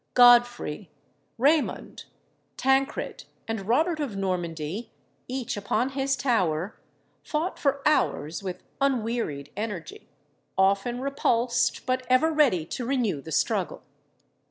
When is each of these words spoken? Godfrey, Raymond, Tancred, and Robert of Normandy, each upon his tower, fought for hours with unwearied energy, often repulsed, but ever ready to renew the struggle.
Godfrey, 0.15 0.89
Raymond, 1.37 2.05
Tancred, 2.57 3.25
and 3.47 3.67
Robert 3.67 3.99
of 3.99 4.15
Normandy, 4.17 4.91
each 5.27 5.55
upon 5.55 5.89
his 5.89 6.15
tower, 6.15 6.79
fought 7.21 7.59
for 7.59 7.87
hours 7.87 8.41
with 8.41 8.63
unwearied 8.81 9.51
energy, 9.55 10.09
often 10.57 11.01
repulsed, 11.01 11.85
but 11.85 12.03
ever 12.09 12.31
ready 12.31 12.65
to 12.65 12.83
renew 12.83 13.21
the 13.21 13.31
struggle. 13.31 13.83